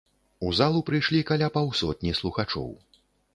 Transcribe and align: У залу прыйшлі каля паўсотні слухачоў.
У 0.45 0.53
залу 0.59 0.79
прыйшлі 0.87 1.21
каля 1.31 1.51
паўсотні 1.59 2.15
слухачоў. 2.21 2.69